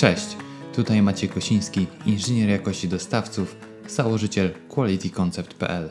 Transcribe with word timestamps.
Cześć, 0.00 0.36
tutaj 0.74 1.02
Maciej 1.02 1.28
Kosiński, 1.28 1.86
inżynier 2.06 2.48
jakości 2.48 2.88
dostawców, 2.88 3.56
założyciel 3.88 4.54
qualityconcept.pl. 4.68 5.90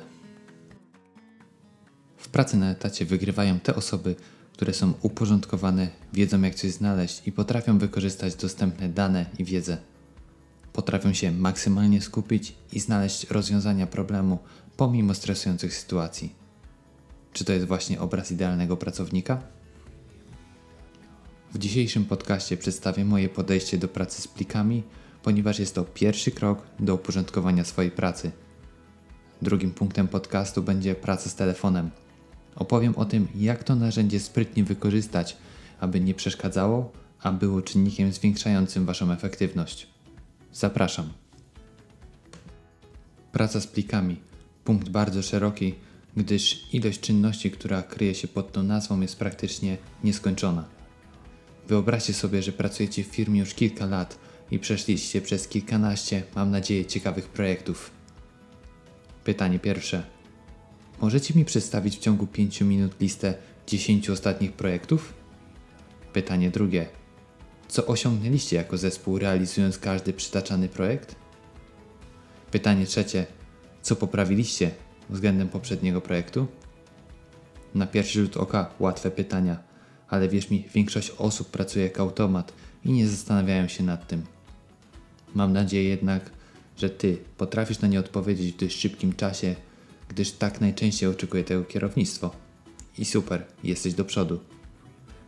W 2.17 2.29
pracy 2.29 2.57
na 2.57 2.71
etacie 2.71 3.05
wygrywają 3.05 3.59
te 3.59 3.75
osoby, 3.75 4.15
które 4.53 4.73
są 4.73 4.93
uporządkowane, 5.01 5.89
wiedzą 6.13 6.41
jak 6.41 6.55
coś 6.55 6.71
znaleźć 6.71 7.27
i 7.27 7.31
potrafią 7.31 7.77
wykorzystać 7.77 8.35
dostępne 8.35 8.89
dane 8.89 9.25
i 9.37 9.43
wiedzę. 9.43 9.77
Potrafią 10.73 11.13
się 11.13 11.31
maksymalnie 11.31 12.01
skupić 12.01 12.55
i 12.73 12.79
znaleźć 12.79 13.29
rozwiązania 13.29 13.87
problemu 13.87 14.39
pomimo 14.77 15.13
stresujących 15.13 15.73
sytuacji. 15.73 16.35
Czy 17.33 17.45
to 17.45 17.53
jest 17.53 17.65
właśnie 17.65 17.99
obraz 17.99 18.31
idealnego 18.31 18.77
pracownika? 18.77 19.41
W 21.53 21.57
dzisiejszym 21.57 22.05
podcaście 22.05 22.57
przedstawię 22.57 23.05
moje 23.05 23.29
podejście 23.29 23.77
do 23.77 23.87
pracy 23.87 24.21
z 24.21 24.27
plikami, 24.27 24.83
ponieważ 25.23 25.59
jest 25.59 25.75
to 25.75 25.83
pierwszy 25.83 26.31
krok 26.31 26.61
do 26.79 26.95
uporządkowania 26.95 27.63
swojej 27.63 27.91
pracy. 27.91 28.31
Drugim 29.41 29.71
punktem 29.71 30.07
podcastu 30.07 30.63
będzie 30.63 30.95
praca 30.95 31.29
z 31.29 31.35
telefonem. 31.35 31.89
Opowiem 32.55 32.95
o 32.95 33.05
tym, 33.05 33.27
jak 33.35 33.63
to 33.63 33.75
narzędzie 33.75 34.19
sprytnie 34.19 34.63
wykorzystać, 34.63 35.37
aby 35.79 35.99
nie 35.99 36.13
przeszkadzało, 36.13 36.91
a 37.21 37.31
było 37.31 37.61
czynnikiem 37.61 38.13
zwiększającym 38.13 38.85
Waszą 38.85 39.11
efektywność. 39.11 39.87
Zapraszam. 40.53 41.09
Praca 43.31 43.61
z 43.61 43.67
plikami. 43.67 44.17
Punkt 44.63 44.89
bardzo 44.89 45.21
szeroki, 45.21 45.75
gdyż 46.17 46.73
ilość 46.73 46.99
czynności, 46.99 47.51
która 47.51 47.83
kryje 47.83 48.15
się 48.15 48.27
pod 48.27 48.51
tą 48.51 48.63
nazwą, 48.63 49.01
jest 49.01 49.19
praktycznie 49.19 49.77
nieskończona. 50.03 50.78
Wyobraźcie 51.69 52.13
sobie, 52.13 52.41
że 52.41 52.51
pracujecie 52.51 53.03
w 53.03 53.07
firmie 53.07 53.39
już 53.39 53.53
kilka 53.53 53.85
lat 53.85 54.19
i 54.51 54.59
przeszliście 54.59 55.21
przez 55.21 55.47
kilkanaście, 55.47 56.23
mam 56.35 56.51
nadzieję, 56.51 56.85
ciekawych 56.85 57.27
projektów. 57.27 57.91
Pytanie 59.23 59.59
pierwsze. 59.59 60.03
Możecie 61.01 61.33
mi 61.33 61.45
przedstawić 61.45 61.97
w 61.97 61.99
ciągu 61.99 62.27
5 62.27 62.61
minut 62.61 63.01
listę 63.01 63.33
10 63.67 64.09
ostatnich 64.09 64.53
projektów? 64.53 65.13
Pytanie 66.13 66.49
drugie. 66.49 66.85
Co 67.67 67.85
osiągnęliście 67.85 68.55
jako 68.55 68.77
zespół 68.77 69.19
realizując 69.19 69.77
każdy 69.77 70.13
przytaczany 70.13 70.69
projekt? 70.69 71.15
Pytanie 72.51 72.85
trzecie. 72.85 73.25
Co 73.81 73.95
poprawiliście 73.95 74.71
względem 75.09 75.49
poprzedniego 75.49 76.01
projektu? 76.01 76.47
Na 77.75 77.87
pierwszy 77.87 78.21
rzut 78.21 78.37
oka 78.37 78.69
łatwe 78.79 79.11
pytania, 79.11 79.68
ale 80.09 80.29
wierz 80.29 80.49
mi, 80.49 80.65
większość 80.73 81.11
osób 81.17 81.49
pracuje 81.49 81.85
jak 81.85 81.99
automat 81.99 82.53
i 82.85 82.91
nie 82.91 83.07
zastanawiają 83.07 83.67
się 83.67 83.83
nad 83.83 84.07
tym. 84.07 84.23
Mam 85.35 85.53
nadzieję 85.53 85.89
jednak, 85.89 86.29
że 86.77 86.89
Ty 86.89 87.17
potrafisz 87.37 87.79
na 87.79 87.87
nie 87.87 87.99
odpowiedzieć 87.99 88.53
w 88.53 88.59
dość 88.59 88.79
szybkim 88.79 89.13
czasie, 89.13 89.55
gdyż 90.09 90.31
tak 90.31 90.61
najczęściej 90.61 91.09
oczekuje 91.09 91.43
tego 91.43 91.63
kierownictwo. 91.63 92.31
I 92.97 93.05
super, 93.05 93.45
jesteś 93.63 93.93
do 93.93 94.05
przodu. 94.05 94.39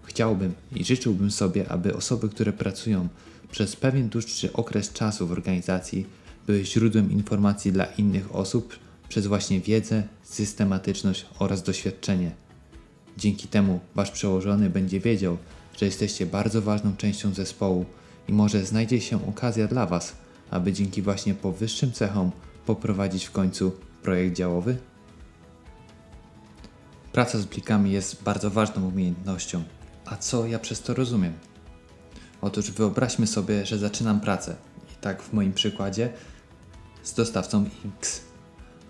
Chciałbym 0.03 0.53
i 0.75 0.83
życzyłbym 0.83 1.31
sobie, 1.31 1.69
aby 1.69 1.95
osoby, 1.95 2.29
które 2.29 2.53
pracują 2.53 3.07
przez 3.51 3.75
pewien 3.75 4.09
dłuższy 4.09 4.53
okres 4.53 4.93
czasu 4.93 5.27
w 5.27 5.31
organizacji, 5.31 6.05
były 6.47 6.65
źródłem 6.65 7.11
informacji 7.11 7.71
dla 7.71 7.85
innych 7.85 8.35
osób 8.35 8.79
przez 9.09 9.27
właśnie 9.27 9.59
wiedzę, 9.59 10.03
systematyczność 10.23 11.25
oraz 11.39 11.63
doświadczenie. 11.63 12.31
Dzięki 13.17 13.47
temu 13.47 13.79
wasz 13.95 14.11
przełożony 14.11 14.69
będzie 14.69 14.99
wiedział, 14.99 15.37
że 15.79 15.85
jesteście 15.85 16.25
bardzo 16.25 16.61
ważną 16.61 16.97
częścią 16.97 17.33
zespołu 17.33 17.85
i 18.27 18.33
może 18.33 18.65
znajdzie 18.65 19.01
się 19.01 19.27
okazja 19.27 19.67
dla 19.67 19.85
was, 19.85 20.15
aby 20.51 20.73
dzięki 20.73 21.01
właśnie 21.01 21.33
powyższym 21.33 21.91
cechom 21.91 22.31
poprowadzić 22.65 23.25
w 23.25 23.31
końcu 23.31 23.71
projekt 24.03 24.35
działowy? 24.35 24.77
Praca 27.11 27.39
z 27.39 27.45
plikami 27.45 27.91
jest 27.91 28.23
bardzo 28.23 28.49
ważną 28.49 28.87
umiejętnością. 28.87 29.63
A 30.05 30.17
co 30.17 30.45
ja 30.45 30.59
przez 30.59 30.81
to 30.81 30.93
rozumiem? 30.93 31.33
Otóż 32.41 32.71
wyobraźmy 32.71 33.27
sobie, 33.27 33.65
że 33.65 33.77
zaczynam 33.77 34.21
pracę. 34.21 34.55
I 34.93 35.01
tak 35.01 35.21
w 35.21 35.33
moim 35.33 35.53
przykładzie 35.53 36.13
z 37.03 37.13
dostawcą 37.13 37.65
X. 37.99 38.21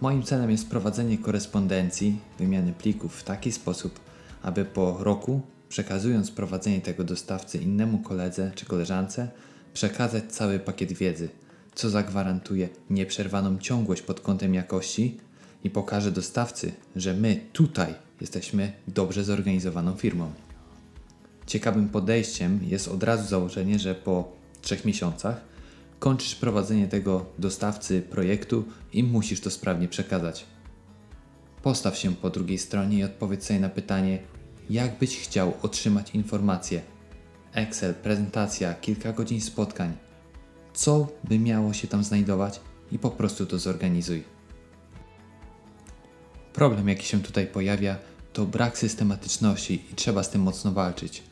Moim 0.02 0.24
celem 0.24 0.52
jest 0.52 0.70
prowadzenie 0.70 1.18
korespondencji, 1.18 2.18
wymiany 2.40 2.74
plików 2.74 3.16
w 3.16 3.24
taki 3.24 3.52
sposób, 3.52 4.00
aby 4.44 4.66
po 4.66 4.98
roku, 5.00 5.42
przekazując 5.70 6.32
prowadzenie 6.32 6.82
tego 6.82 7.04
dostawcy 7.04 7.58
innemu 7.58 8.00
koledze 8.00 8.52
czy 8.56 8.66
koleżance, 8.66 9.28
przekazać 9.74 10.24
cały 10.30 10.60
pakiet 10.60 10.94
wiedzy, 10.94 11.30
co 11.76 11.90
zagwarantuje 11.90 12.70
nieprzerwaną 12.90 13.58
ciągłość 13.58 14.02
pod 14.02 14.20
kątem 14.20 14.54
jakości 14.54 15.18
i 15.64 15.70
pokaże 15.70 16.12
dostawcy, 16.12 16.72
że 16.96 17.14
my 17.14 17.40
tutaj 17.54 17.96
jesteśmy 18.22 18.72
dobrze 18.88 19.24
zorganizowaną 19.24 19.96
firmą. 19.96 20.32
Ciekawym 21.48 21.90
podejściem 21.90 22.60
jest 22.64 22.88
od 22.88 23.04
razu 23.04 23.30
założenie, 23.30 23.80
że 23.80 23.96
po 23.96 24.32
trzech 24.62 24.86
miesiącach 24.86 25.42
kończysz 26.00 26.36
prowadzenie 26.36 26.88
tego 26.88 27.26
dostawcy 27.40 28.02
projektu 28.02 28.64
i 28.94 29.04
musisz 29.04 29.42
to 29.42 29.52
sprawnie 29.52 29.88
przekazać. 29.88 30.46
Postaw 31.64 31.98
się 31.98 32.16
po 32.16 32.30
drugiej 32.30 32.58
stronie 32.58 32.98
i 32.98 33.04
odpowiedz 33.04 33.46
sobie 33.46 33.60
na 33.60 33.70
pytanie, 33.70 34.20
jak 34.70 35.00
byś 35.00 35.20
chciał 35.20 35.54
otrzymać 35.62 36.16
informacje. 36.16 36.82
Excel, 37.54 37.94
prezentacja, 37.94 38.74
kilka 38.74 39.14
godzin 39.14 39.42
spotkań. 39.42 39.94
Co 40.74 41.08
by 41.24 41.40
miało 41.40 41.74
się 41.74 41.88
tam 41.88 42.04
znajdować 42.04 42.60
i 42.92 43.00
po 43.00 43.10
prostu 43.10 43.46
to 43.46 43.60
zorganizuj. 43.60 44.24
Problem, 46.54 46.90
jaki 46.90 47.06
się 47.06 47.22
tutaj 47.22 47.48
pojawia, 47.48 47.98
to 48.34 48.46
brak 48.46 48.78
systematyczności 48.78 49.84
i 49.92 49.96
trzeba 49.96 50.24
z 50.24 50.30
tym 50.30 50.42
mocno 50.42 50.72
walczyć. 50.72 51.24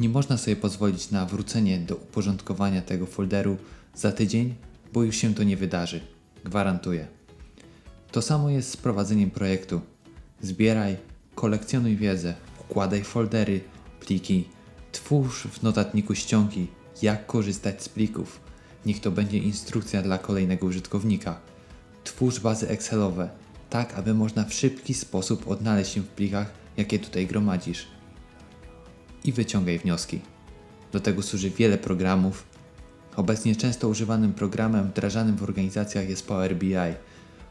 Nie 0.00 0.08
można 0.08 0.36
sobie 0.36 0.56
pozwolić 0.56 1.10
na 1.10 1.26
wrócenie 1.26 1.78
do 1.78 1.94
uporządkowania 1.96 2.82
tego 2.82 3.06
folderu 3.06 3.56
za 3.94 4.12
tydzień, 4.12 4.54
bo 4.92 5.02
już 5.02 5.16
się 5.16 5.34
to 5.34 5.42
nie 5.42 5.56
wydarzy. 5.56 6.00
Gwarantuję. 6.44 7.06
To 8.14 8.22
samo 8.22 8.50
jest 8.50 8.70
z 8.70 8.76
prowadzeniem 8.76 9.30
projektu. 9.30 9.80
Zbieraj, 10.42 10.96
kolekcjonuj 11.34 11.96
wiedzę, 11.96 12.34
układaj 12.60 13.04
foldery, 13.04 13.60
pliki, 14.00 14.48
twórz 14.92 15.42
w 15.42 15.62
notatniku 15.62 16.14
ściągi, 16.14 16.66
jak 17.02 17.26
korzystać 17.26 17.82
z 17.82 17.88
plików. 17.88 18.40
Niech 18.86 19.00
to 19.00 19.10
będzie 19.10 19.38
instrukcja 19.38 20.02
dla 20.02 20.18
kolejnego 20.18 20.66
użytkownika. 20.66 21.40
Twórz 22.04 22.40
bazy 22.40 22.68
Excelowe, 22.68 23.30
tak 23.70 23.94
aby 23.94 24.14
można 24.14 24.44
w 24.44 24.54
szybki 24.54 24.94
sposób 24.94 25.48
odnaleźć 25.48 25.92
się 25.92 26.00
w 26.00 26.08
plikach, 26.08 26.52
jakie 26.76 26.98
tutaj 26.98 27.26
gromadzisz. 27.26 27.86
I 29.24 29.32
wyciągaj 29.32 29.78
wnioski. 29.78 30.20
Do 30.92 31.00
tego 31.00 31.22
służy 31.22 31.50
wiele 31.50 31.78
programów. 31.78 32.44
Obecnie 33.16 33.56
często 33.56 33.88
używanym 33.88 34.32
programem 34.32 34.88
wdrażanym 34.88 35.36
w 35.36 35.42
organizacjach 35.42 36.08
jest 36.08 36.26
Power 36.26 36.56
BI, 36.56 36.74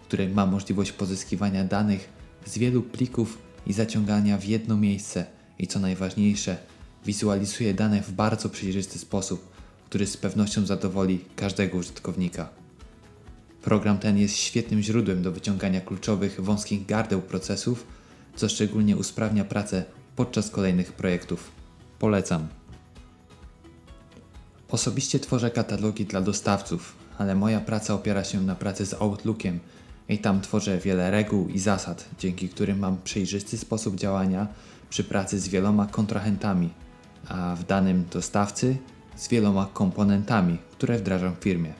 który 0.03 0.29
ma 0.29 0.45
możliwość 0.45 0.91
pozyskiwania 0.91 1.63
danych 1.63 2.09
z 2.45 2.57
wielu 2.57 2.81
plików 2.81 3.37
i 3.67 3.73
zaciągania 3.73 4.37
w 4.37 4.45
jedno 4.45 4.77
miejsce 4.77 5.25
i 5.59 5.67
co 5.67 5.79
najważniejsze, 5.79 6.57
wizualizuje 7.05 7.73
dane 7.73 8.01
w 8.01 8.11
bardzo 8.11 8.49
przejrzysty 8.49 8.99
sposób, 8.99 9.51
który 9.85 10.07
z 10.07 10.17
pewnością 10.17 10.65
zadowoli 10.65 11.25
każdego 11.35 11.77
użytkownika. 11.77 12.49
Program 13.61 13.97
ten 13.97 14.17
jest 14.17 14.35
świetnym 14.35 14.81
źródłem 14.81 15.23
do 15.23 15.31
wyciągania 15.31 15.81
kluczowych 15.81 16.41
wąskich 16.41 16.85
gardeł 16.85 17.21
procesów, 17.21 17.87
co 18.35 18.49
szczególnie 18.49 18.97
usprawnia 18.97 19.45
pracę 19.45 19.83
podczas 20.15 20.49
kolejnych 20.49 20.93
projektów. 20.93 21.51
Polecam. 21.99 22.47
Osobiście 24.69 25.19
tworzę 25.19 25.51
katalogi 25.51 26.05
dla 26.05 26.21
dostawców, 26.21 26.95
ale 27.17 27.35
moja 27.35 27.59
praca 27.59 27.93
opiera 27.93 28.23
się 28.23 28.41
na 28.41 28.55
pracy 28.55 28.85
z 28.85 28.93
Outlookiem 28.93 29.59
i 30.09 30.17
tam 30.17 30.41
tworzę 30.41 30.77
wiele 30.77 31.11
reguł 31.11 31.47
i 31.47 31.59
zasad, 31.59 32.09
dzięki 32.19 32.49
którym 32.49 32.79
mam 32.79 32.97
przejrzysty 33.03 33.57
sposób 33.57 33.95
działania 33.95 34.47
przy 34.89 35.03
pracy 35.03 35.39
z 35.39 35.47
wieloma 35.47 35.85
kontrahentami, 35.85 36.69
a 37.27 37.55
w 37.55 37.63
danym 37.65 38.05
dostawcy 38.11 38.77
z 39.15 39.27
wieloma 39.27 39.69
komponentami, 39.73 40.57
które 40.71 40.97
wdrażam 40.97 41.35
w 41.35 41.43
firmie. 41.43 41.73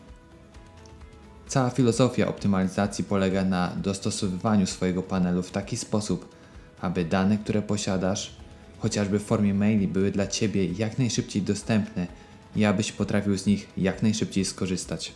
Cała 1.47 1.69
filozofia 1.69 2.27
optymalizacji 2.27 3.03
polega 3.03 3.45
na 3.45 3.71
dostosowywaniu 3.75 4.67
swojego 4.67 5.03
panelu 5.03 5.43
w 5.43 5.51
taki 5.51 5.77
sposób, 5.77 6.35
aby 6.81 7.05
dane, 7.05 7.37
które 7.37 7.61
posiadasz, 7.61 8.35
chociażby 8.79 9.19
w 9.19 9.23
formie 9.23 9.53
maili, 9.53 9.87
były 9.87 10.11
dla 10.11 10.27
Ciebie 10.27 10.65
jak 10.65 10.99
najszybciej 10.99 11.41
dostępne 11.41 12.07
i 12.55 12.65
abyś 12.65 12.91
potrafił 12.91 13.37
z 13.37 13.45
nich 13.45 13.69
jak 13.77 14.03
najszybciej 14.03 14.45
skorzystać. 14.45 15.13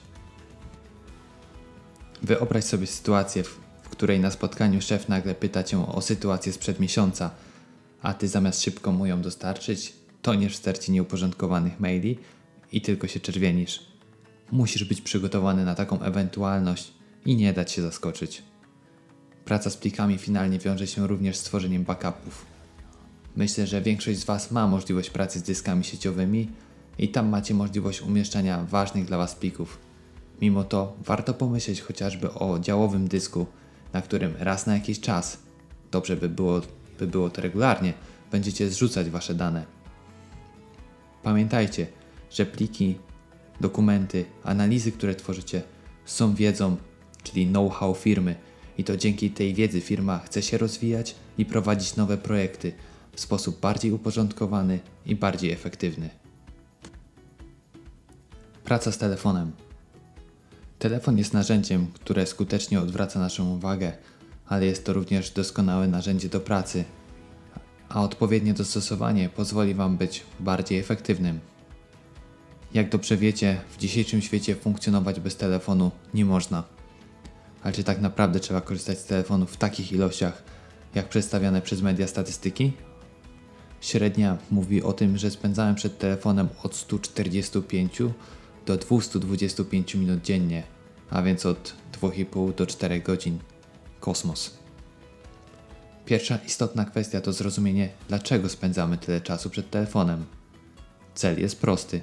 Wyobraź 2.24 2.64
sobie 2.64 2.88
sytuację, 2.88 3.44
w 3.44 3.90
której 3.90 4.20
na 4.20 4.32
spotkaniu 4.32 4.82
szef 4.82 5.10
nagle 5.10 5.36
pyta 5.36 5.64
Cię 5.64 5.88
o 5.88 6.02
sytuację 6.02 6.54
sprzed 6.54 6.80
miesiąca, 6.80 7.32
a 8.02 8.14
Ty 8.14 8.28
zamiast 8.28 8.62
szybko 8.62 8.92
mu 8.92 9.06
ją 9.06 9.22
dostarczyć, 9.22 9.94
toniesz 10.22 10.54
w 10.54 10.58
stercie 10.58 10.92
nieuporządkowanych 10.92 11.80
maili 11.80 12.20
i 12.72 12.82
tylko 12.82 13.08
się 13.08 13.20
czerwienisz. 13.20 13.80
Musisz 14.52 14.84
być 14.84 15.02
przygotowany 15.02 15.66
na 15.66 15.76
taką 15.76 16.02
ewentualność 16.02 16.94
i 17.26 17.36
nie 17.36 17.54
dać 17.54 17.72
się 17.72 17.82
zaskoczyć. 17.82 18.44
Praca 19.46 19.70
z 19.70 19.78
plikami 19.78 20.18
finalnie 20.18 20.60
wiąże 20.60 20.88
się 20.88 21.08
również 21.08 21.38
z 21.38 21.44
tworzeniem 21.44 21.84
backupów. 21.84 22.46
Myślę, 23.36 23.68
że 23.68 23.82
większość 23.82 24.20
z 24.20 24.24
Was 24.24 24.52
ma 24.52 24.68
możliwość 24.68 25.10
pracy 25.10 25.40
z 25.40 25.44
dyskami 25.44 25.84
sieciowymi 25.84 26.50
i 27.00 27.10
tam 27.10 27.30
macie 27.30 27.54
możliwość 27.54 28.02
umieszczania 28.02 28.66
ważnych 28.70 29.06
dla 29.06 29.18
Was 29.18 29.36
plików. 29.36 29.87
Mimo 30.42 30.64
to 30.64 30.94
warto 31.00 31.34
pomyśleć 31.34 31.82
chociażby 31.82 32.34
o 32.34 32.60
działowym 32.60 33.08
dysku, 33.08 33.46
na 33.94 34.02
którym 34.02 34.34
raz 34.40 34.68
na 34.68 34.74
jakiś 34.74 35.00
czas, 35.00 35.38
dobrze 35.92 36.18
by 36.18 36.30
było, 36.30 36.62
by 37.00 37.08
było 37.08 37.30
to 37.30 37.42
regularnie, 37.42 37.94
będziecie 38.32 38.70
zrzucać 38.70 39.10
Wasze 39.10 39.36
dane. 39.36 39.66
Pamiętajcie, 41.24 41.88
że 42.32 42.46
pliki, 42.46 42.96
dokumenty, 43.62 44.26
analizy, 44.44 44.92
które 44.92 45.16
tworzycie, 45.16 45.62
są 46.06 46.36
wiedzą, 46.36 46.78
czyli 47.24 47.48
know-how 47.48 47.94
firmy 47.94 48.36
i 48.78 48.84
to 48.84 48.98
dzięki 48.98 49.32
tej 49.32 49.54
wiedzy 49.54 49.82
firma 49.82 50.20
chce 50.20 50.42
się 50.42 50.58
rozwijać 50.58 51.16
i 51.38 51.46
prowadzić 51.46 51.96
nowe 51.96 52.18
projekty 52.18 52.74
w 53.14 53.22
sposób 53.22 53.60
bardziej 53.60 53.92
uporządkowany 53.92 54.80
i 55.06 55.16
bardziej 55.16 55.52
efektywny. 55.52 56.10
Praca 58.64 58.92
z 58.92 58.98
telefonem. 58.98 59.67
Telefon 60.80 61.18
jest 61.18 61.34
narzędziem, 61.34 61.88
które 61.94 62.26
skutecznie 62.26 62.80
odwraca 62.80 63.20
naszą 63.20 63.56
uwagę, 63.56 63.94
ale 64.48 64.66
jest 64.66 64.86
to 64.86 64.94
również 64.94 65.32
doskonałe 65.32 65.88
narzędzie 65.88 66.30
do 66.30 66.40
pracy, 66.40 66.84
a 67.90 68.02
odpowiednie 68.04 68.54
dostosowanie 68.54 69.30
pozwoli 69.30 69.74
Wam 69.74 69.98
być 69.98 70.24
bardziej 70.40 70.80
efektywnym. 70.80 71.40
Jak 72.74 72.90
dobrze 72.90 73.18
wiecie, 73.18 73.62
w 73.70 73.78
dzisiejszym 73.78 74.22
świecie 74.22 74.56
funkcjonować 74.56 75.20
bez 75.20 75.36
telefonu 75.36 75.92
nie 76.14 76.26
można. 76.26 76.64
Ale 77.64 77.74
czy 77.74 77.84
tak 77.84 78.02
naprawdę 78.02 78.40
trzeba 78.40 78.62
korzystać 78.62 79.00
z 79.00 79.06
telefonu 79.06 79.46
w 79.46 79.58
takich 79.58 79.92
ilościach, 79.92 80.44
jak 80.96 81.10
przedstawiane 81.10 81.62
przez 81.62 81.82
media 81.82 82.08
statystyki? 82.08 82.72
Średnia 83.82 84.38
mówi 84.52 84.84
o 84.84 84.94
tym, 84.94 85.18
że 85.18 85.32
spędzałem 85.32 85.76
przed 85.76 85.98
telefonem 85.98 86.48
od 86.64 86.76
145 86.76 88.02
do 88.68 88.78
225 88.78 89.96
minut 89.96 90.22
dziennie, 90.22 90.64
a 91.10 91.22
więc 91.22 91.46
od 91.46 91.74
2,5 92.02 92.56
do 92.56 92.66
4 92.66 93.02
godzin. 93.02 93.40
Kosmos. 94.00 94.58
Pierwsza 96.06 96.38
istotna 96.38 96.86
kwestia 96.86 97.22
to 97.22 97.34
zrozumienie, 97.34 97.90
dlaczego 98.08 98.50
spędzamy 98.50 98.98
tyle 98.98 99.22
czasu 99.22 99.50
przed 99.50 99.70
telefonem. 99.70 100.26
Cel 101.16 101.40
jest 101.40 101.62
prosty. 101.62 102.02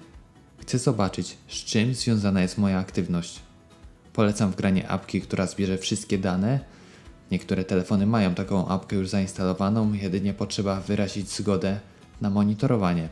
Chcę 0.59 0.79
zobaczyć, 0.79 1.37
z 1.49 1.55
czym 1.55 1.95
związana 1.95 2.43
jest 2.43 2.59
moja 2.59 2.79
aktywność. 2.79 3.41
Polecam 4.13 4.51
wgranie 4.51 4.89
apki, 4.89 5.21
która 5.21 5.47
zbierze 5.47 5.79
wszystkie 5.79 6.19
dane. 6.19 6.61
Niektóre 7.31 7.65
telefony 7.65 8.07
mają 8.07 8.35
taką 8.35 8.69
apkę 8.69 8.97
już 8.97 9.09
zainstalowaną, 9.09 9.93
jedynie 9.93 10.35
potrzeba 10.35 10.81
wyrazić 10.81 11.31
zgodę 11.31 11.81
na 12.21 12.31
monitorowanie. 12.31 13.09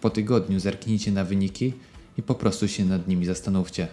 Po 0.00 0.10
tygodniu 0.10 0.60
zerknijcie 0.60 1.12
na 1.12 1.24
wyniki 1.24 1.72
i 2.20 2.22
po 2.22 2.34
prostu 2.34 2.68
się 2.68 2.84
nad 2.84 3.08
nimi 3.08 3.26
zastanówcie. 3.26 3.88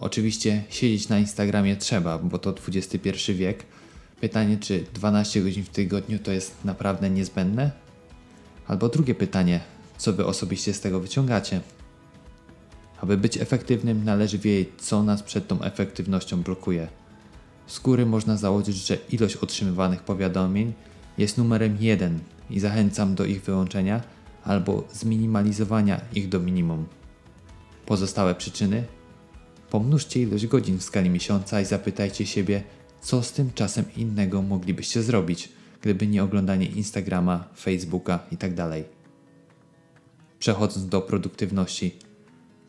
Oczywiście 0.00 0.64
siedzieć 0.70 1.08
na 1.08 1.18
Instagramie 1.18 1.76
trzeba, 1.76 2.18
bo 2.18 2.38
to 2.38 2.54
XXI 2.68 3.34
wiek. 3.34 3.64
Pytanie, 4.20 4.56
czy 4.56 4.84
12 4.94 5.42
godzin 5.42 5.64
w 5.64 5.68
tygodniu 5.68 6.18
to 6.18 6.32
jest 6.32 6.64
naprawdę 6.64 7.10
niezbędne? 7.10 7.70
Albo 8.66 8.88
drugie 8.88 9.14
pytanie, 9.14 9.60
co 9.98 10.12
wy 10.12 10.26
osobiście 10.26 10.74
z 10.74 10.80
tego 10.80 11.00
wyciągacie? 11.00 11.60
Aby 13.00 13.16
być 13.16 13.36
efektywnym, 13.36 14.04
należy 14.04 14.38
wiedzieć, 14.38 14.68
co 14.78 15.02
nas 15.02 15.22
przed 15.22 15.48
tą 15.48 15.62
efektywnością 15.62 16.42
blokuje. 16.42 16.88
Z 17.66 17.78
góry 17.78 18.06
można 18.06 18.36
założyć, 18.36 18.76
że 18.76 18.98
ilość 19.10 19.36
otrzymywanych 19.36 20.02
powiadomień 20.02 20.72
jest 21.18 21.38
numerem 21.38 21.76
1 21.80 22.18
i 22.50 22.60
zachęcam 22.60 23.14
do 23.14 23.24
ich 23.24 23.42
wyłączenia 23.42 24.02
albo 24.44 24.84
zminimalizowania 24.92 26.00
ich 26.14 26.28
do 26.28 26.40
minimum. 26.40 26.86
Pozostałe 27.88 28.34
przyczyny? 28.34 28.84
Pomnóżcie 29.70 30.22
ilość 30.22 30.46
godzin 30.46 30.78
w 30.78 30.82
skali 30.82 31.10
miesiąca 31.10 31.60
i 31.60 31.64
zapytajcie 31.64 32.26
siebie, 32.26 32.62
co 33.00 33.22
z 33.22 33.32
tym 33.32 33.50
czasem 33.54 33.84
innego 33.96 34.42
moglibyście 34.42 35.02
zrobić, 35.02 35.48
gdyby 35.80 36.06
nie 36.06 36.24
oglądanie 36.24 36.66
Instagrama, 36.66 37.48
Facebooka 37.56 38.26
itd. 38.30 38.84
Przechodząc 40.38 40.88
do 40.88 41.00
produktywności. 41.00 41.96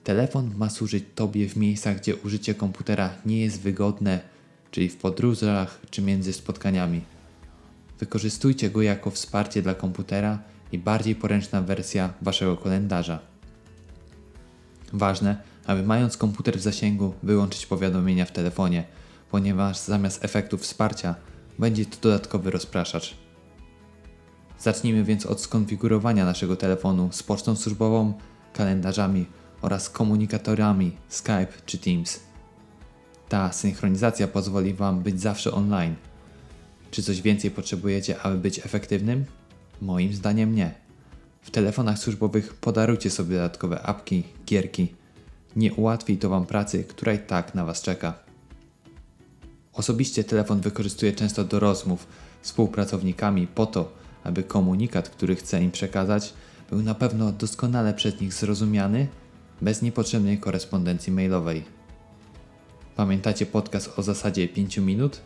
Telefon 0.03 0.51
ma 0.57 0.69
służyć 0.69 1.03
Tobie 1.15 1.49
w 1.49 1.55
miejscach, 1.57 1.97
gdzie 1.97 2.15
użycie 2.15 2.55
komputera 2.55 3.13
nie 3.25 3.41
jest 3.41 3.61
wygodne, 3.61 4.19
czyli 4.71 4.89
w 4.89 4.97
podróżach 4.97 5.79
czy 5.89 6.01
między 6.01 6.33
spotkaniami. 6.33 7.01
Wykorzystujcie 7.99 8.69
go 8.69 8.81
jako 8.81 9.11
wsparcie 9.11 9.61
dla 9.61 9.73
komputera 9.73 10.39
i 10.71 10.77
bardziej 10.77 11.15
poręczna 11.15 11.61
wersja 11.61 12.13
Waszego 12.21 12.57
kalendarza. 12.57 13.28
Ważne, 14.93 15.37
aby 15.65 15.83
mając 15.83 16.17
komputer 16.17 16.57
w 16.57 16.61
zasięgu, 16.61 17.13
wyłączyć 17.23 17.65
powiadomienia 17.65 18.25
w 18.25 18.31
telefonie, 18.31 18.83
ponieważ 19.31 19.77
zamiast 19.77 20.25
efektu 20.25 20.57
wsparcia 20.57 21.15
będzie 21.59 21.85
to 21.85 21.97
dodatkowy 22.01 22.51
rozpraszacz. 22.51 23.15
Zacznijmy 24.59 25.03
więc 25.03 25.25
od 25.25 25.41
skonfigurowania 25.41 26.25
naszego 26.25 26.55
telefonu 26.55 27.09
z 27.11 27.23
pocztą 27.23 27.55
służbową, 27.55 28.13
kalendarzami 28.53 29.25
oraz 29.61 29.89
komunikatorami 29.89 30.97
Skype 31.09 31.53
czy 31.65 31.77
Teams. 31.77 32.19
Ta 33.29 33.51
synchronizacja 33.51 34.27
pozwoli 34.27 34.73
Wam 34.73 34.99
być 34.99 35.21
zawsze 35.21 35.51
online. 35.51 35.95
Czy 36.91 37.03
coś 37.03 37.21
więcej 37.21 37.51
potrzebujecie, 37.51 38.21
aby 38.21 38.37
być 38.37 38.59
efektywnym? 38.59 39.25
Moim 39.81 40.13
zdaniem 40.13 40.55
nie. 40.55 40.88
W 41.41 41.51
telefonach 41.51 41.99
służbowych 41.99 42.53
podarujcie 42.53 43.09
sobie 43.09 43.35
dodatkowe 43.35 43.81
apki, 43.81 44.23
gierki. 44.45 44.93
Nie 45.55 45.73
ułatwi 45.73 46.17
to 46.17 46.29
Wam 46.29 46.45
pracy, 46.45 46.83
która 46.83 47.13
i 47.13 47.19
tak 47.19 47.55
na 47.55 47.65
Was 47.65 47.81
czeka. 47.81 48.13
Osobiście 49.73 50.23
telefon 50.23 50.61
wykorzystuję 50.61 51.13
często 51.13 51.43
do 51.43 51.59
rozmów 51.59 52.07
z 52.41 52.47
współpracownikami 52.47 53.47
po 53.47 53.65
to, 53.65 53.91
aby 54.23 54.43
komunikat, 54.43 55.09
który 55.09 55.35
chcę 55.35 55.63
im 55.63 55.71
przekazać, 55.71 56.33
był 56.69 56.81
na 56.81 56.95
pewno 56.95 57.31
doskonale 57.31 57.93
przez 57.93 58.21
nich 58.21 58.33
zrozumiany, 58.33 59.07
bez 59.61 59.81
niepotrzebnej 59.81 60.37
korespondencji 60.37 61.13
mailowej. 61.13 61.63
Pamiętacie 62.95 63.45
podcast 63.45 63.99
o 63.99 64.03
zasadzie 64.03 64.47
5 64.47 64.77
minut? 64.77 65.21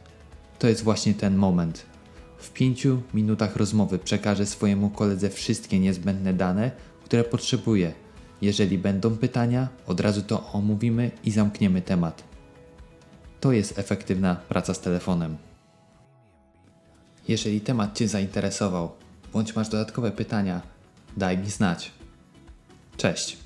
To 0.60 0.68
jest 0.68 0.84
właśnie 0.84 1.14
ten 1.14 1.36
moment. 1.36 1.93
W 2.44 2.52
5 2.52 2.88
minutach 3.14 3.56
rozmowy 3.56 4.00
przekażę 4.00 4.46
swojemu 4.46 4.90
koledze 4.90 5.30
wszystkie 5.30 5.80
niezbędne 5.80 6.34
dane, 6.34 6.72
które 7.06 7.24
potrzebuje. 7.24 7.94
Jeżeli 8.42 8.78
będą 8.78 9.18
pytania, 9.18 9.68
od 9.88 10.00
razu 10.00 10.22
to 10.22 10.52
omówimy 10.52 11.12
i 11.24 11.32
zamkniemy 11.32 11.82
temat. 11.82 12.24
To 13.40 13.52
jest 13.52 13.80
efektywna 13.80 14.36
praca 14.36 14.74
z 14.74 14.80
telefonem. 14.80 15.38
Jeżeli 17.28 17.62
temat 17.62 17.98
Cię 17.98 18.08
zainteresował, 18.08 18.92
bądź 19.34 19.56
masz 19.56 19.70
dodatkowe 19.70 20.12
pytania, 20.12 20.62
daj 21.18 21.38
mi 21.38 21.50
znać. 21.50 21.92
Cześć! 22.98 23.43